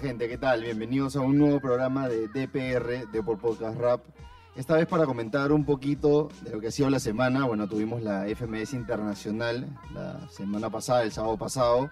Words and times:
Gente, 0.00 0.30
¿qué 0.30 0.38
tal? 0.38 0.62
Bienvenidos 0.62 1.14
a 1.14 1.20
un 1.20 1.36
nuevo 1.36 1.60
programa 1.60 2.08
de 2.08 2.26
DPR, 2.28 3.10
de 3.10 3.22
por 3.22 3.38
Podcast 3.38 3.78
Rap. 3.78 4.00
Esta 4.56 4.76
vez 4.76 4.86
para 4.86 5.04
comentar 5.04 5.52
un 5.52 5.66
poquito 5.66 6.30
de 6.40 6.52
lo 6.52 6.60
que 6.60 6.68
ha 6.68 6.70
sido 6.70 6.88
la 6.88 6.98
semana. 6.98 7.44
Bueno, 7.44 7.68
tuvimos 7.68 8.00
la 8.00 8.24
FMS 8.24 8.72
Internacional 8.72 9.68
la 9.92 10.26
semana 10.30 10.70
pasada, 10.70 11.02
el 11.02 11.12
sábado 11.12 11.36
pasado, 11.36 11.90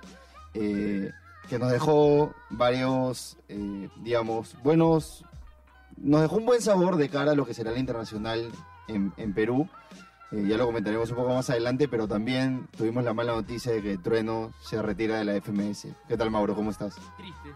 eh, 0.55 1.11
que 1.51 1.59
nos 1.59 1.71
dejó 1.71 2.33
varios, 2.49 3.37
eh, 3.49 3.91
digamos, 4.03 4.57
buenos... 4.63 5.23
Nos 5.99 6.23
dejó 6.23 6.37
un 6.37 6.47
buen 6.47 6.63
sabor 6.63 6.97
de 6.97 7.11
cara 7.11 7.33
a 7.33 7.35
lo 7.35 7.45
que 7.45 7.53
será 7.53 7.73
la 7.73 7.79
Internacional 7.79 8.51
en, 8.87 9.13
en 9.19 9.35
Perú. 9.35 9.69
Eh, 10.33 10.47
ya 10.49 10.57
lo 10.57 10.65
comentaremos 10.65 11.11
un 11.11 11.17
poco 11.17 11.35
más 11.35 11.51
adelante, 11.51 11.89
pero 11.89 12.09
también 12.09 12.69
tuvimos 12.75 13.05
la 13.05 13.13
mala 13.13 13.35
noticia 13.35 13.71
de 13.71 13.83
que 13.83 13.99
Trueno 13.99 14.55
se 14.63 14.81
retira 14.81 15.19
de 15.19 15.27
la 15.27 15.35
FMS. 15.35 15.89
¿Qué 16.09 16.17
tal, 16.17 16.31
Mauro? 16.31 16.55
¿Cómo 16.55 16.71
estás? 16.71 16.95
Triste. 17.19 17.51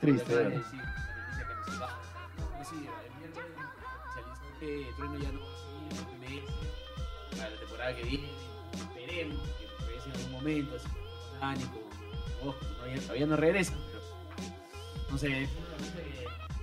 Triste, 0.00 0.26
que 0.26 0.34
sí, 0.34 0.36
la 0.36 0.48
noticia 0.50 1.48
que 1.48 1.54
nos 1.54 1.66
se 1.66 1.78
baja. 1.78 1.98
No, 2.38 2.64
sí, 2.64 2.76
el 2.76 3.12
miércoles 3.18 3.50
oficializó 4.12 4.46
que 4.60 4.68
Trueno 4.96 5.18
ya 5.18 5.32
no 5.32 5.40
va 5.40 5.46
a 5.46 5.56
seguir 6.20 6.44
en 7.30 7.36
para 7.36 7.50
la 7.50 7.56
temporada 7.58 7.96
que 7.96 8.02
viene. 8.04 8.28
Esperemos 8.74 9.48
que 9.58 9.64
regrese 9.84 10.08
en 10.08 10.14
algún 10.16 10.32
momento, 10.32 10.76
así 10.76 10.88
con 10.88 11.40
Dani, 11.40 11.64
con 11.64 11.80
¿no? 12.46 13.00
Todavía 13.00 13.26
no 13.26 13.36
regresa, 13.36 13.72
pero 13.74 14.02
no 15.10 15.18
sé, 15.18 15.28
una 15.28 15.76
cosa 15.76 16.02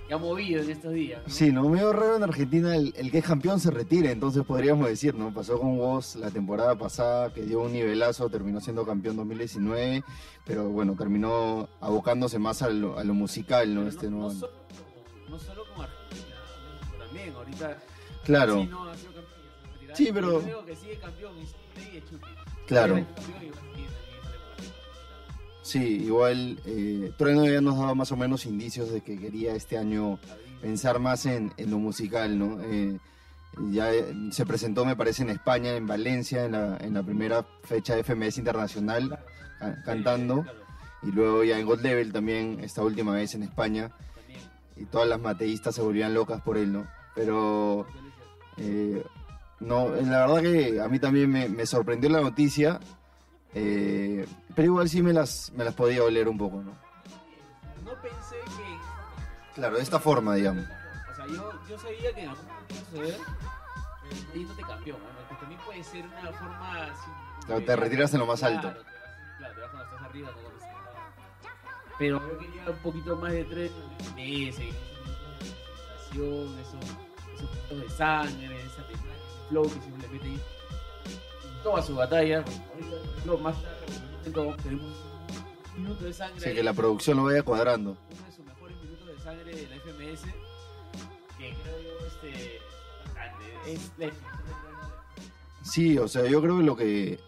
que, 0.08 0.14
ha 0.14 0.18
movido 0.18 0.62
en 0.62 0.70
estos 0.70 0.92
días. 0.92 1.22
¿no? 1.26 1.32
Sí, 1.32 1.50
no, 1.52 1.68
medio 1.68 1.92
raro 1.92 2.16
en 2.16 2.22
Argentina 2.22 2.76
el, 2.76 2.92
el 2.96 3.10
que 3.10 3.18
es 3.18 3.24
campeón 3.24 3.60
se 3.60 3.70
retire, 3.70 4.10
entonces 4.10 4.44
podríamos 4.44 4.86
decir, 4.88 5.14
¿no? 5.14 5.32
Pasó 5.32 5.58
con 5.58 5.78
Woz 5.78 6.16
la 6.16 6.30
temporada 6.30 6.76
pasada, 6.76 7.32
que 7.32 7.42
dio 7.42 7.60
un 7.62 7.72
nivelazo, 7.72 8.28
terminó 8.28 8.60
siendo 8.60 8.84
campeón 8.86 9.16
2019, 9.16 10.04
pero 10.44 10.68
bueno, 10.68 10.94
terminó 10.96 11.68
abocándose 11.80 12.38
más 12.38 12.62
a 12.62 12.68
lo, 12.70 12.98
a 12.98 13.04
lo 13.04 13.14
musical, 13.14 13.74
¿no? 13.74 13.80
Pero 13.82 13.90
Este 13.90 14.10
no, 14.10 14.16
nuevo- 14.18 14.32
no 14.32 14.38
solo, 14.40 14.52
no 15.28 15.38
solo 15.38 15.62
con 15.74 15.84
Argentina, 15.84 16.36
también. 16.98 17.32
Ahorita 17.34 17.78
Claro, 18.24 18.54
sí, 18.60 18.66
no 18.66 18.88
ha 18.90 18.96
sido 18.96 19.12
campeón, 19.12 19.32
se. 19.80 19.96
Sí, 19.96 20.10
pero- 20.12 20.32
Yo 20.32 20.40
creo 20.44 20.64
que 20.66 20.76
sigue 20.76 20.98
campeón 20.98 21.32
y 21.38 21.46
sigue 21.80 21.98
es 21.98 22.04
Chucky. 22.04 22.26
claro. 22.66 22.94
Sigue 22.96 23.06
campeón 23.14 23.44
y 23.44 24.03
Sí, 25.64 25.78
igual 26.04 26.60
eh, 26.66 27.10
Trueno 27.16 27.46
ya 27.46 27.60
nos 27.62 27.78
daba 27.78 27.94
más 27.94 28.12
o 28.12 28.16
menos 28.16 28.44
indicios 28.44 28.90
de 28.92 29.00
que 29.00 29.18
quería 29.18 29.54
este 29.54 29.78
año 29.78 30.18
pensar 30.60 30.98
más 30.98 31.24
en, 31.24 31.52
en 31.56 31.70
lo 31.70 31.78
musical, 31.78 32.38
¿no? 32.38 32.58
Eh, 32.62 32.98
ya 33.70 33.90
eh, 33.92 34.14
se 34.30 34.44
presentó, 34.44 34.84
me 34.84 34.94
parece, 34.94 35.22
en 35.22 35.30
España, 35.30 35.74
en 35.74 35.86
Valencia, 35.86 36.44
en 36.44 36.52
la, 36.52 36.76
en 36.76 36.92
la 36.92 37.02
primera 37.02 37.46
fecha 37.62 37.94
de 37.96 38.02
FMS 38.04 38.36
Internacional, 38.38 39.18
ca- 39.58 39.82
cantando. 39.84 40.44
Y 41.02 41.12
luego 41.12 41.44
ya 41.44 41.58
en 41.58 41.66
God 41.66 41.80
Level 41.80 42.12
también, 42.12 42.58
esta 42.62 42.82
última 42.82 43.12
vez 43.12 43.34
en 43.34 43.42
España. 43.42 43.90
Y 44.76 44.84
todas 44.86 45.08
las 45.08 45.20
mateístas 45.20 45.74
se 45.74 45.80
volvían 45.82 46.12
locas 46.14 46.42
por 46.42 46.58
él, 46.58 46.72
¿no? 46.72 46.86
Pero 47.14 47.86
eh, 48.58 49.02
no, 49.60 49.88
la 49.94 50.26
verdad 50.26 50.42
que 50.42 50.80
a 50.80 50.88
mí 50.88 50.98
también 50.98 51.30
me, 51.30 51.48
me 51.48 51.64
sorprendió 51.64 52.10
la 52.10 52.20
noticia. 52.20 52.80
Eh, 53.54 54.26
pero 54.54 54.66
igual 54.66 54.88
sí 54.88 55.02
me 55.02 55.12
las, 55.12 55.52
me 55.54 55.64
las 55.64 55.74
podía 55.74 56.02
oler 56.04 56.28
un 56.28 56.38
poco, 56.38 56.56
¿no? 56.62 56.72
No 57.84 57.92
pensé 58.02 58.36
que. 58.56 59.54
Claro, 59.54 59.76
de 59.76 59.82
esta 59.82 60.00
forma, 60.00 60.34
digamos. 60.34 60.64
O 60.64 61.14
sea, 61.14 61.26
yo, 61.26 61.52
yo 61.68 61.78
sabía 61.78 62.12
que 62.14 62.22
en 62.22 62.28
algún 62.30 62.46
momento 62.46 62.74
iba 62.74 62.80
a 62.80 62.84
suceder. 62.84 63.14
eh, 63.14 64.26
Yéndote 64.38 64.62
campeón, 64.62 64.98
¿no? 65.00 65.28
Que 65.28 65.34
también 65.40 65.60
puede 65.64 65.84
ser 65.84 66.04
una 66.06 66.32
forma 66.32 66.84
así. 66.84 67.10
Claro, 67.46 67.60
que- 67.60 67.66
te 67.66 67.76
retiras 67.76 68.12
en 68.14 68.20
lo 68.20 68.26
más 68.26 68.40
claro, 68.40 68.56
alto. 68.56 68.68
te 68.70 68.74
vas- 68.78 68.86
Claro, 69.38 69.54
te 69.54 69.60
vas 69.60 69.70
cuando 69.70 69.84
estás 69.94 70.02
arriba, 70.08 70.30
no 70.30 70.38
abajo. 70.38 70.54
Pero 71.98 72.18
yo 72.32 72.38
quería 72.38 72.64
un 72.70 72.76
poquito 72.78 73.16
más 73.16 73.32
de 73.32 73.44
tres 73.44 73.70
meses, 74.16 74.74
sensación, 75.38 76.58
esos, 76.58 76.84
esos 77.34 77.48
puntos 77.50 77.80
de 77.80 77.88
sangre, 77.90 78.66
esa 78.66 78.82
ese 78.82 78.98
flow 79.48 79.62
que 79.64 79.80
siempre 79.80 80.02
le 80.02 80.08
mete 80.14 80.24
ahí 80.26 80.40
en 81.64 81.70
toda 81.70 81.82
su 81.82 81.94
batalla. 81.94 82.44
Ejemplo, 83.16 83.38
más 83.38 83.56
tarde, 83.62 84.56
tenemos 84.62 84.94
un 85.76 85.82
minuto 85.82 86.04
de 86.04 86.12
sangre. 86.12 86.40
Sí, 86.40 86.48
ahí, 86.50 86.54
que 86.54 86.62
la 86.62 86.74
producción 86.74 87.16
lo 87.16 87.24
vaya 87.24 87.42
cuadrando. 87.42 87.96
uno 88.10 88.26
de 88.26 88.32
sus 88.32 88.44
mejores 88.44 88.76
minutos 88.82 89.06
de 89.06 89.18
sangre 89.18 89.54
de 89.54 89.68
la 89.68 89.76
FMS, 89.76 90.22
que 91.38 91.54
creo 91.62 91.82
yo 91.82 92.06
este, 92.06 92.60
es 93.72 93.90
la. 93.98 94.12
Sí, 95.62 95.98
o 95.98 96.06
sea, 96.06 96.26
yo 96.26 96.42
creo 96.42 96.58
que 96.58 96.64
lo 96.64 96.76
que 96.76 97.18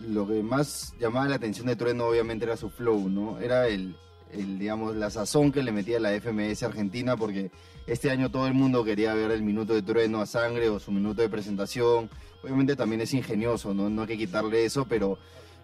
lo 0.00 0.26
que 0.26 0.42
más 0.42 0.94
llamaba 0.98 1.28
la 1.28 1.36
atención 1.36 1.66
de 1.66 1.76
Trueno 1.76 2.06
obviamente 2.06 2.46
era 2.46 2.56
su 2.56 2.70
flow, 2.70 3.10
¿no? 3.10 3.38
Era 3.38 3.68
el, 3.68 3.94
el 4.32 4.58
digamos, 4.58 4.96
la 4.96 5.10
sazón 5.10 5.52
que 5.52 5.62
le 5.62 5.72
metía 5.72 6.00
la 6.00 6.10
FMS 6.20 6.62
Argentina 6.62 7.16
porque 7.16 7.50
este 7.86 8.10
año 8.10 8.30
todo 8.30 8.46
el 8.46 8.54
mundo 8.54 8.84
quería 8.84 9.14
ver 9.14 9.30
el 9.30 9.42
minuto 9.42 9.74
de 9.74 9.82
Trueno 9.82 10.20
a 10.20 10.26
sangre 10.26 10.68
o 10.68 10.78
su 10.78 10.90
minuto 10.92 11.22
de 11.22 11.28
presentación. 11.28 12.10
Obviamente 12.42 12.76
también 12.76 13.00
es 13.00 13.14
ingenioso, 13.14 13.74
¿no? 13.74 13.88
No 13.88 14.02
hay 14.02 14.08
que 14.08 14.18
quitarle 14.18 14.64
eso, 14.64 14.86
pero 14.86 15.18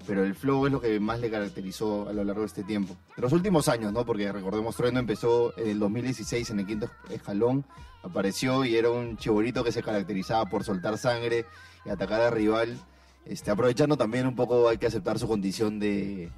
pero 0.06 0.24
el 0.24 0.34
flow 0.34 0.66
es 0.66 0.72
lo 0.72 0.80
que 0.80 0.98
más 0.98 1.20
le 1.20 1.30
caracterizó 1.30 2.08
a 2.08 2.12
lo 2.12 2.24
largo 2.24 2.40
de 2.40 2.48
este 2.48 2.64
tiempo. 2.64 2.96
De 3.16 3.22
los 3.22 3.32
últimos 3.32 3.68
años, 3.68 3.92
¿no? 3.92 4.04
Porque 4.04 4.30
recordemos, 4.32 4.76
Trueno 4.76 4.98
empezó 4.98 5.56
en 5.56 5.68
el 5.68 5.78
2016 5.78 6.50
en 6.50 6.60
el 6.60 6.66
quinto 6.66 6.90
escalón, 7.10 7.64
apareció 8.02 8.64
y 8.64 8.76
era 8.76 8.90
un 8.90 9.16
chiborito 9.16 9.62
que 9.62 9.72
se 9.72 9.82
caracterizaba 9.82 10.46
por 10.46 10.64
soltar 10.64 10.98
sangre 10.98 11.46
y 11.84 11.90
atacar 11.90 12.20
al 12.20 12.32
rival. 12.32 12.78
Este, 13.24 13.52
aprovechando 13.52 13.96
también 13.96 14.26
un 14.26 14.34
poco, 14.34 14.68
hay 14.68 14.78
que 14.78 14.86
aceptar 14.86 15.18
su 15.18 15.28
condición 15.28 15.78
de, 15.78 16.30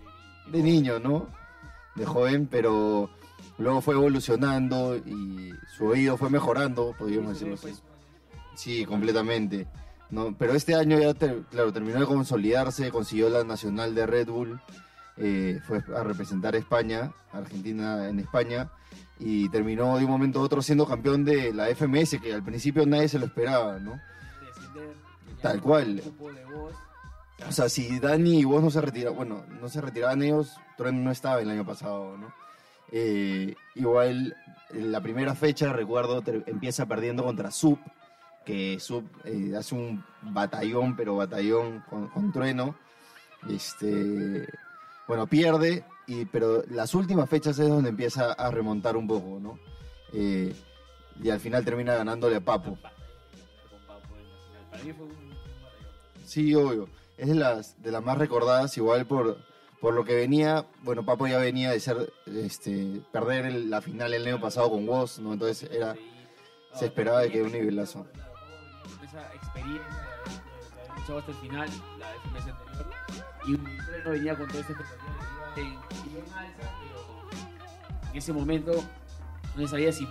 de 0.52 0.62
niño, 0.62 0.98
¿no? 0.98 1.28
De 1.94 2.04
joven, 2.06 2.46
pero 2.50 3.08
luego 3.58 3.80
fue 3.80 3.94
evolucionando 3.94 4.96
y 4.96 5.52
su 5.76 5.86
oído 5.86 6.16
fue 6.16 6.28
mejorando, 6.30 6.94
podríamos 6.98 7.34
decirlo 7.34 7.54
así. 7.54 7.74
Sí, 8.56 8.84
completamente. 8.84 9.66
No, 10.10 10.34
pero 10.38 10.54
este 10.54 10.74
año 10.74 10.98
ya, 10.98 11.14
ter- 11.14 11.42
claro, 11.50 11.72
terminó 11.72 11.98
de 12.00 12.06
consolidarse, 12.06 12.90
consiguió 12.90 13.28
la 13.30 13.42
nacional 13.44 13.94
de 13.94 14.06
Red 14.06 14.28
Bull, 14.28 14.60
eh, 15.16 15.60
fue 15.66 15.82
a 15.96 16.02
representar 16.04 16.54
a 16.54 16.58
España, 16.58 17.12
Argentina 17.32 18.08
en 18.08 18.18
España, 18.20 18.70
y 19.18 19.48
terminó 19.48 19.96
de 19.98 20.04
un 20.04 20.10
momento 20.10 20.40
a 20.40 20.42
otro 20.42 20.60
siendo 20.62 20.86
campeón 20.86 21.24
de 21.24 21.52
la 21.52 21.68
FMS, 21.68 22.18
que 22.20 22.32
al 22.34 22.42
principio 22.44 22.84
nadie 22.86 23.08
se 23.08 23.18
lo 23.18 23.26
esperaba, 23.26 23.78
¿no? 23.78 24.00
Tal 25.40 25.60
cual. 25.60 25.96
de 25.96 26.02
voz. 26.56 26.74
O 27.48 27.52
sea, 27.52 27.68
si 27.68 27.98
Dani 27.98 28.40
y 28.40 28.44
vos 28.44 28.62
no 28.62 28.70
se 28.70 28.80
retiraban, 28.80 29.16
bueno, 29.16 29.44
no 29.60 29.68
se 29.68 29.80
retiraban 29.80 30.22
ellos, 30.22 30.56
Trueno 30.76 31.00
no 31.00 31.10
estaba 31.10 31.40
el 31.40 31.50
año 31.50 31.66
pasado, 31.66 32.16
¿no? 32.16 32.32
Eh, 32.92 33.56
igual, 33.74 34.36
en 34.70 34.92
la 34.92 35.00
primera 35.00 35.34
fecha, 35.34 35.72
recuerdo, 35.72 36.22
empieza 36.46 36.86
perdiendo 36.86 37.24
contra 37.24 37.50
Sub, 37.50 37.78
que 38.44 38.78
Sub 38.78 39.04
eh, 39.24 39.52
hace 39.58 39.74
un 39.74 40.04
batallón, 40.22 40.94
pero 40.96 41.16
batallón 41.16 41.82
con, 41.90 42.08
con 42.08 42.32
Trueno. 42.32 42.76
Este, 43.48 44.46
bueno, 45.08 45.26
pierde, 45.26 45.84
y, 46.06 46.24
pero 46.26 46.62
las 46.70 46.94
últimas 46.94 47.28
fechas 47.28 47.58
es 47.58 47.68
donde 47.68 47.90
empieza 47.90 48.32
a 48.32 48.50
remontar 48.50 48.96
un 48.96 49.08
poco, 49.08 49.38
¿no? 49.40 49.58
Eh, 50.12 50.54
y 51.22 51.30
al 51.30 51.40
final 51.40 51.64
termina 51.64 51.94
ganándole 51.94 52.36
a 52.36 52.40
Papo. 52.40 52.78
Batallón. 54.70 54.96
Sí, 56.24 56.54
obvio. 56.54 56.88
Es 57.16 57.28
de 57.28 57.34
las, 57.34 57.80
de 57.82 57.92
las 57.92 58.02
más 58.02 58.18
recordadas, 58.18 58.76
igual 58.76 59.06
por, 59.06 59.38
por 59.80 59.94
lo 59.94 60.04
que 60.04 60.14
venía. 60.16 60.66
Bueno, 60.82 61.04
Papo 61.04 61.26
ya 61.26 61.38
venía 61.38 61.70
de 61.70 61.80
ser, 61.80 62.12
este, 62.26 63.00
perder 63.12 63.46
el- 63.46 63.70
la 63.70 63.80
final 63.80 64.12
el 64.14 64.26
año 64.26 64.40
pasado 64.40 64.70
con 64.70 64.88
Woz, 64.88 65.18
¿no? 65.20 65.32
Entonces 65.32 65.70
era, 65.70 65.94
se 66.74 66.86
esperaba 66.86 67.20
de 67.20 67.30
que 67.30 67.42
un 67.42 67.52
nivelazo. 67.52 68.06
Esa 69.04 69.32
experiencia 69.34 69.86
luchado 70.96 71.18
hasta 71.20 71.30
el 71.30 71.36
final, 71.38 71.68
la 71.98 72.10
anterior, 72.50 72.94
y 73.46 73.52
un 73.54 73.64
Trueno 73.86 74.10
venía 74.10 74.36
con 74.36 74.48
que 75.54 75.60
iba 75.60 75.68
en, 75.68 75.72
en 76.26 76.34
alza, 76.34 76.72
pero 76.80 78.10
en 78.10 78.16
ese 78.18 78.32
momento 78.32 78.72
no 79.56 79.68
sabía 79.68 79.92
si 79.92 80.04
él, 80.04 80.10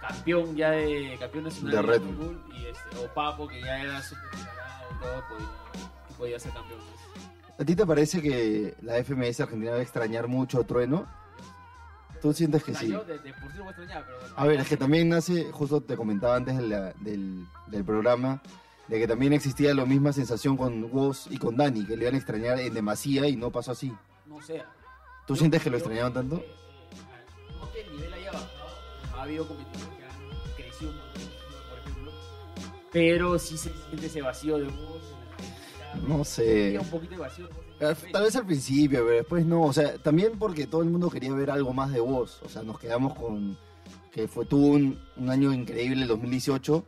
campeón 0.00 0.56
ya 0.56 0.70
de 0.70 1.16
campeón 1.18 1.44
nacional 1.44 1.74
De 1.76 1.82
Red 1.82 2.02
Bull. 2.02 2.40
y 2.54 2.66
este, 2.66 3.04
o 3.04 3.12
Papo, 3.12 3.46
que 3.48 3.60
ya 3.60 3.82
era 3.82 4.00
y 4.02 4.14
todo, 5.00 5.22
podía, 6.16 6.38
ser 6.40 6.52
campeón. 6.52 6.80
¿A 7.58 7.64
ti 7.64 7.74
te 7.74 7.86
parece 7.86 8.22
que 8.22 8.74
la 8.82 8.96
FMS 9.02 9.40
Argentina 9.40 9.72
va 9.72 9.78
a 9.78 9.82
extrañar 9.82 10.28
mucho 10.28 10.60
a 10.60 10.64
Trueno? 10.64 11.06
¿Tú 12.22 12.32
sientes 12.32 12.64
que 12.64 12.72
O 12.72 12.74
sea, 12.74 12.80
sí? 12.82 12.88
yo 12.92 13.04
de, 13.04 13.18
de 13.18 13.32
por 13.34 13.50
sí 13.52 13.58
lo 13.58 13.64
voy 13.64 13.68
a 13.68 13.70
extrañar, 13.76 14.04
pero 14.06 14.18
bueno. 14.20 14.34
A 14.36 14.46
ver, 14.46 14.60
es 14.60 14.68
que 14.68 14.76
también 14.76 15.08
nace, 15.08 15.50
justo 15.52 15.80
te 15.80 15.96
comentaba 15.96 16.36
antes 16.36 16.56
de 16.56 16.66
la- 16.66 16.92
del, 16.94 17.46
del 17.68 17.84
programa, 17.84 18.42
de 18.88 18.98
que 18.98 19.06
también 19.06 19.32
existía 19.32 19.72
la 19.74 19.84
misma 19.84 20.12
sensación 20.12 20.56
con 20.56 20.84
Woz 20.92 21.26
y 21.30 21.38
con 21.38 21.56
Dani, 21.56 21.84
que 21.86 21.96
le 21.96 22.02
iban 22.04 22.14
a 22.14 22.18
extrañar 22.18 22.58
en 22.58 22.74
demasía 22.74 23.28
y 23.28 23.36
no 23.36 23.50
pasó 23.52 23.72
así. 23.72 23.94
No 24.26 24.40
sé. 24.42 24.62
¿Tú 25.26 25.36
sientes 25.36 25.62
que 25.62 25.70
lo 25.70 25.76
extrañaban 25.76 26.12
tanto? 26.12 26.36
eh, 26.36 26.54
No 27.60 27.70
que 27.72 27.82
el 27.82 27.92
nivel 27.96 28.12
haya 28.14 28.32
bajado, 28.32 28.68
ha 29.16 29.22
habido 29.22 29.46
competidores 29.46 29.97
pero 32.92 33.38
sí 33.38 33.56
se 33.56 33.70
siente 33.88 34.06
ese 34.06 34.22
vacío 34.22 34.58
de 34.58 34.64
voz. 34.66 35.02
No 36.06 36.24
sé. 36.24 36.78
Un 36.78 36.86
poquito 36.88 37.12
de 37.14 37.20
vacío. 37.20 37.48
Eh, 37.80 37.94
Tal 38.12 38.22
vez 38.24 38.36
al 38.36 38.46
principio, 38.46 39.00
pero 39.04 39.16
después 39.16 39.46
no. 39.46 39.62
O 39.62 39.72
sea, 39.72 39.96
también 39.98 40.38
porque 40.38 40.66
todo 40.66 40.82
el 40.82 40.88
mundo 40.90 41.10
quería 41.10 41.32
ver 41.32 41.50
algo 41.50 41.72
más 41.72 41.92
de 41.92 42.00
vos. 42.00 42.40
O 42.44 42.48
sea, 42.48 42.62
nos 42.62 42.78
quedamos 42.78 43.14
con 43.14 43.56
que 44.12 44.26
fue 44.26 44.44
tuvo 44.46 44.68
un, 44.68 44.98
un 45.16 45.30
año 45.30 45.52
increíble 45.52 46.02
el 46.02 46.08
2018, 46.08 46.84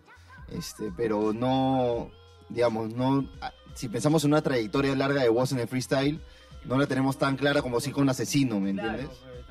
este, 0.52 0.90
pero 0.96 1.32
no, 1.32 2.10
digamos, 2.48 2.92
no. 2.94 3.28
ah, 3.40 3.52
Si 3.74 3.88
pensamos 3.88 4.24
en 4.24 4.32
una 4.32 4.42
trayectoria 4.42 4.94
larga 4.96 5.22
de 5.22 5.28
vos 5.28 5.52
en 5.52 5.60
el 5.60 5.68
freestyle, 5.68 6.20
no 6.64 6.76
la 6.78 6.86
tenemos 6.86 7.18
tan 7.18 7.36
clara 7.36 7.62
como 7.62 7.78
si 7.80 7.90
con 7.92 8.08
Asesino, 8.08 8.58
¿me 8.58 8.72
Claro, 8.72 8.88
entiendes? 8.90 9.18
pocos 9.18 9.49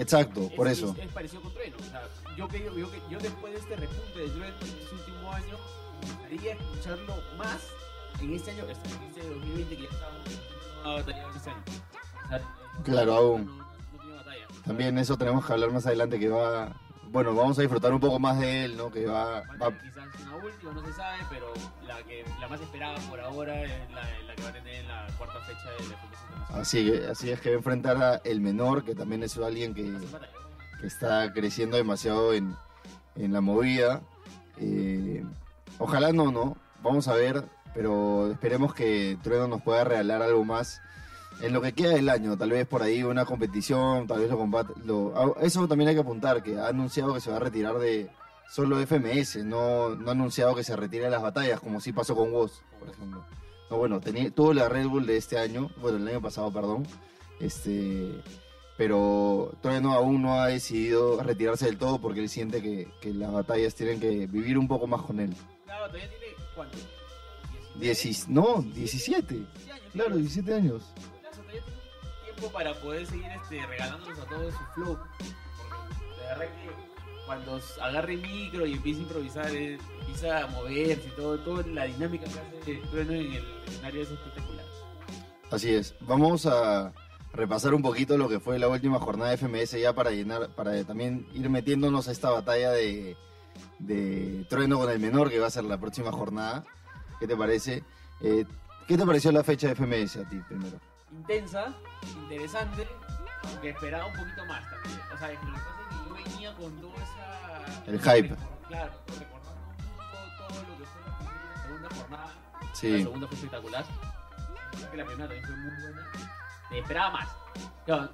Exacto, 0.00 0.48
por 0.56 0.66
Es- 0.68 0.78
eso. 0.78 0.94
Es, 0.98 1.04
es 1.06 1.12
parecido 1.12 1.42
con 1.42 1.52
Trueno. 1.52 1.76
O 1.80 1.82
sea, 1.90 2.02
yo, 2.36 2.48
que, 2.48 2.64
yo, 2.64 2.90
que- 2.90 3.02
yo 3.10 3.18
después 3.18 3.52
de 3.52 3.58
este 3.58 3.76
repunte 3.76 4.18
de 4.20 4.28
Trueno 4.28 4.56
en 4.60 4.66
este 4.82 4.94
último 4.94 5.32
año, 5.32 5.56
gustaría 6.02 6.52
escucharlo 6.54 7.14
más 7.36 7.58
en 8.20 8.34
este 8.34 8.50
año, 8.52 8.64
este, 8.68 8.88
en 8.88 9.02
este 9.04 9.28
2020 9.28 9.76
que 9.76 9.82
ya 9.82 9.88
estamos 9.90 10.26
en 10.26 10.80
una 10.80 10.94
batalla 10.94 11.22
en 11.30 11.36
este 11.36 11.50
año. 11.50 11.62
O 12.24 12.28
sea, 12.28 12.42
Claro, 12.84 13.14
aún. 13.14 13.46
No, 13.46 13.52
no, 13.56 13.64
no 13.64 13.98
tiene 14.00 14.14
batalla. 14.16 14.46
También 14.64 14.98
eso 14.98 15.16
tenemos 15.16 15.44
que 15.46 15.52
hablar 15.52 15.72
más 15.72 15.86
adelante 15.86 16.18
que 16.18 16.28
va. 16.28 16.72
Bueno, 17.10 17.34
vamos 17.34 17.58
a 17.58 17.62
disfrutar 17.62 17.92
un 17.92 18.00
poco 18.00 18.18
más 18.18 18.38
de 18.38 18.64
él, 18.64 18.76
¿no? 18.76 18.90
Que 18.90 19.06
va, 19.06 19.40
Va 19.60 19.70
quizás 19.72 20.06
una 20.22 20.36
última, 20.44 20.72
no 20.72 20.84
se 20.86 20.92
sabe, 20.92 21.18
pero 21.30 21.52
la 21.86 22.02
que 22.02 22.24
la 22.40 22.48
más 22.48 22.60
esperada 22.60 22.96
por 23.08 23.18
ahora 23.20 23.62
es 23.64 23.70
la, 23.90 24.02
la 24.26 24.34
que 24.34 24.42
va 24.42 24.48
a 24.48 24.52
tener 24.52 24.74
en 24.74 24.88
la 24.88 25.06
cuarta 25.16 25.40
fecha 25.40 25.62
de 25.64 25.70
la 25.70 25.96
Federación 25.96 26.02
Internacional. 26.04 26.60
así, 26.60 26.90
que- 26.90 27.06
así 27.08 27.30
es 27.30 27.40
que 27.40 27.48
va 27.50 27.54
a 27.54 27.58
enfrentar 27.58 28.02
a 28.02 28.16
el 28.24 28.40
menor, 28.40 28.84
que 28.84 28.94
también 28.94 29.22
es 29.22 29.36
alguien 29.38 29.74
que, 29.74 29.96
que 30.80 30.86
está 30.86 31.32
creciendo 31.32 31.76
demasiado 31.76 32.34
en, 32.34 32.54
en 33.16 33.32
la 33.32 33.40
movida. 33.40 34.02
Eh, 34.58 35.24
ojalá 35.78 36.12
no, 36.12 36.30
¿no? 36.30 36.56
Vamos 36.82 37.08
a 37.08 37.14
ver, 37.14 37.42
pero 37.74 38.30
esperemos 38.30 38.74
que 38.74 39.16
Trueno 39.22 39.48
nos 39.48 39.62
pueda 39.62 39.84
regalar 39.84 40.20
algo 40.22 40.44
más 40.44 40.80
en 41.40 41.52
lo 41.52 41.60
que 41.60 41.72
queda 41.72 41.90
del 41.94 42.08
año. 42.08 42.36
Tal 42.36 42.50
vez 42.50 42.66
por 42.66 42.82
ahí 42.82 43.02
una 43.02 43.24
competición, 43.24 44.06
tal 44.06 44.20
vez 44.20 44.30
lo 44.30 44.38
combate. 44.38 44.72
Lo, 44.84 45.12
ah, 45.16 45.34
eso 45.42 45.66
también 45.68 45.88
hay 45.88 45.94
que 45.94 46.00
apuntar, 46.00 46.42
que 46.42 46.58
ha 46.58 46.68
anunciado 46.68 47.14
que 47.14 47.20
se 47.20 47.30
va 47.30 47.36
a 47.36 47.40
retirar 47.40 47.78
de 47.78 48.10
solo 48.50 48.78
FMS, 48.78 49.44
no, 49.44 49.90
no 49.94 50.08
ha 50.08 50.12
anunciado 50.12 50.54
que 50.54 50.64
se 50.64 50.74
retire 50.74 51.04
de 51.04 51.10
las 51.10 51.22
batallas, 51.22 51.60
como 51.60 51.80
sí 51.80 51.92
pasó 51.92 52.16
con 52.16 52.32
Woz, 52.32 52.62
por 52.78 52.88
ejemplo. 52.88 53.24
No, 53.70 53.76
bueno, 53.76 54.00
tenía, 54.00 54.30
tuvo 54.30 54.54
la 54.54 54.68
Red 54.68 54.86
Bull 54.86 55.04
de 55.06 55.18
este 55.18 55.38
año, 55.38 55.70
bueno, 55.82 55.98
el 55.98 56.08
año 56.08 56.22
pasado, 56.22 56.50
perdón. 56.50 56.86
Este, 57.40 58.10
pero 58.78 59.52
todavía 59.60 59.82
no, 59.82 59.92
aún 59.92 60.22
no 60.22 60.40
ha 60.40 60.46
decidido 60.48 61.22
retirarse 61.22 61.66
del 61.66 61.76
todo 61.76 62.00
porque 62.00 62.20
él 62.20 62.28
siente 62.30 62.62
que, 62.62 62.88
que 63.02 63.12
las 63.12 63.30
batallas 63.32 63.74
tienen 63.74 64.00
que 64.00 64.26
vivir 64.26 64.56
un 64.56 64.66
poco 64.66 64.86
más 64.86 65.02
con 65.02 65.20
él. 65.20 65.34
Claro, 65.66 65.86
todavía 65.88 66.08
tiene, 66.08 66.26
¿cuánto? 66.56 66.78
Diecis- 67.78 68.26
no, 68.28 68.62
17. 68.74 69.34
17 69.34 69.72
años. 69.72 69.92
Claro, 69.92 70.16
17 70.16 70.54
años. 70.54 70.94
Para 72.52 72.72
poder 72.74 73.06
seguir 73.06 73.26
este, 73.26 73.66
regalándonos 73.66 74.18
a 74.18 74.24
todos 74.26 74.54
su 74.54 74.64
flow. 74.74 74.98
De 76.16 76.24
verdad 76.26 76.44
que 76.44 76.70
cuando 77.26 77.60
agarre 77.82 78.14
el 78.14 78.22
micro 78.22 78.64
y 78.64 78.72
empieza 78.72 79.00
a 79.00 79.02
improvisar, 79.02 79.50
eh, 79.54 79.78
empieza 80.00 80.44
a 80.44 80.46
moverse 80.46 81.08
y 81.08 81.16
todo, 81.16 81.38
toda 81.40 81.62
la 81.66 81.84
dinámica 81.84 82.24
que 82.24 82.30
hace 82.30 82.86
Trueno 82.90 83.12
en 83.12 83.32
el 83.32 83.44
escenario 83.66 84.02
es 84.02 84.10
espectacular. 84.10 84.64
Así 85.50 85.74
es. 85.74 85.94
Vamos 86.00 86.46
a 86.46 86.92
repasar 87.32 87.74
un 87.74 87.82
poquito 87.82 88.16
lo 88.16 88.28
que 88.28 88.40
fue 88.40 88.58
la 88.58 88.68
última 88.68 88.98
jornada 88.98 89.30
de 89.30 89.36
FMS 89.36 89.72
ya 89.72 89.92
para 89.94 90.10
llenar, 90.10 90.48
para 90.54 90.82
también 90.84 91.26
ir 91.34 91.50
metiéndonos 91.50 92.08
a 92.08 92.12
esta 92.12 92.30
batalla 92.30 92.70
de, 92.70 93.16
de 93.78 94.46
Trueno 94.48 94.78
con 94.78 94.90
el 94.90 94.98
menor 94.98 95.28
que 95.28 95.38
va 95.38 95.48
a 95.48 95.50
ser 95.50 95.64
la 95.64 95.78
próxima 95.78 96.12
jornada. 96.12 96.64
¿Qué 97.20 97.26
te 97.26 97.36
parece? 97.36 97.84
Eh, 98.22 98.46
¿Qué 98.86 98.96
te 98.96 99.04
pareció 99.04 99.32
la 99.32 99.44
fecha 99.44 99.68
de 99.68 99.74
FMS 99.74 100.16
a 100.16 100.28
ti 100.28 100.40
primero? 100.48 100.80
Intensa, 101.10 101.72
interesante, 102.16 102.88
aunque 103.44 103.70
esperaba 103.70 104.06
un 104.06 104.16
poquito 104.16 104.44
más 104.46 104.62
también. 104.70 105.00
O 105.14 105.18
sea, 105.18 105.28
lo 105.28 105.40
que 105.40 105.46
pasa 105.46 105.64
es 105.80 105.88
que 105.88 106.08
yo 106.08 106.14
venía 106.14 106.54
con 106.54 106.80
toda 106.80 106.94
esa... 106.96 107.90
El 107.90 108.00
hype. 108.00 108.36
Claro, 108.68 108.92
recordando 109.18 109.62
un 109.62 109.76
poco 109.96 110.48
todo 110.48 110.62
lo 110.62 110.78
que 110.78 110.84
fue 110.84 111.00
la 111.02 111.62
segunda 111.62 111.88
jornada. 111.96 112.32
La 112.60 112.74
segunda 112.74 113.26
fue 113.26 113.36
espectacular. 113.36 113.84
Creo 114.72 114.90
que 114.90 114.96
la 114.96 115.04
primera 115.04 115.28
también 115.28 115.46
fue 115.46 115.56
muy 115.56 115.82
buena. 115.82 116.06
Me 116.70 116.78
esperaba 116.78 117.10
más. 117.10 117.28
Claro, 117.86 118.10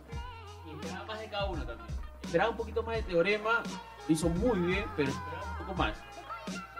y 0.66 0.70
esperaba 0.70 1.04
más 1.06 1.18
de 1.18 1.28
cada 1.28 1.44
uno 1.46 1.66
también. 1.66 1.88
Esperaba 2.22 2.50
un 2.50 2.56
poquito 2.56 2.82
más 2.82 2.96
de 2.96 3.02
Teorema. 3.02 3.62
Lo 4.06 4.14
hizo 4.14 4.28
muy 4.28 4.58
bien, 4.60 4.84
pero 4.96 5.10
esperaba 5.10 5.50
un 5.50 5.58
poco 5.58 5.74
más. 5.74 5.94